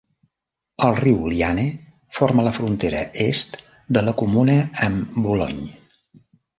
[0.87, 1.65] El riu Liane
[2.17, 3.63] forma la frontera est
[3.99, 5.75] de la comuna amb Boulogne.